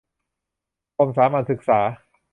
[0.97, 1.79] กรมสามัญศึกษา